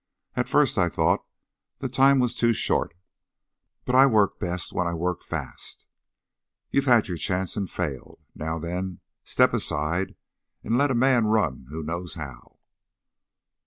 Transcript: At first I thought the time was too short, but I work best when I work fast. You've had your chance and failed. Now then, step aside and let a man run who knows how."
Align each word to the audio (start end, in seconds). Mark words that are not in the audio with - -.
At 0.35 0.49
first 0.49 0.79
I 0.79 0.89
thought 0.89 1.23
the 1.77 1.87
time 1.87 2.17
was 2.17 2.33
too 2.33 2.53
short, 2.55 2.95
but 3.85 3.93
I 3.93 4.07
work 4.07 4.39
best 4.39 4.73
when 4.73 4.87
I 4.87 4.95
work 4.95 5.21
fast. 5.21 5.85
You've 6.71 6.85
had 6.87 7.07
your 7.07 7.17
chance 7.17 7.55
and 7.55 7.69
failed. 7.69 8.19
Now 8.33 8.57
then, 8.57 9.01
step 9.23 9.53
aside 9.53 10.15
and 10.63 10.75
let 10.75 10.89
a 10.89 10.95
man 10.95 11.27
run 11.27 11.67
who 11.69 11.83
knows 11.83 12.15
how." 12.15 12.57